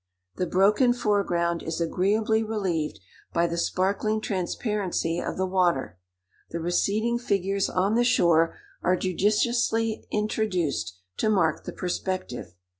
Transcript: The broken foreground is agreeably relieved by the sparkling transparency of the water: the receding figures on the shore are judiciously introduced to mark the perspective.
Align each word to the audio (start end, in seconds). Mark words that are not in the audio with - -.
The 0.37 0.47
broken 0.47 0.93
foreground 0.93 1.61
is 1.61 1.79
agreeably 1.79 2.41
relieved 2.41 2.99
by 3.33 3.45
the 3.45 3.55
sparkling 3.55 4.19
transparency 4.19 5.19
of 5.19 5.37
the 5.37 5.45
water: 5.45 5.99
the 6.49 6.59
receding 6.59 7.19
figures 7.19 7.69
on 7.69 7.93
the 7.93 8.03
shore 8.03 8.57
are 8.81 8.95
judiciously 8.97 10.07
introduced 10.09 10.97
to 11.17 11.29
mark 11.29 11.65
the 11.65 11.71
perspective. 11.73 12.55